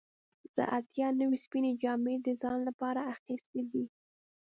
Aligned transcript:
زه 0.55 0.63
اتیا 0.77 1.07
نوي 1.21 1.37
سپینې 1.45 1.71
جامې 1.81 2.15
د 2.21 2.27
ځان 2.41 2.59
لپاره 2.67 3.01
اخیستې 3.15 3.61
دي. 3.71 3.85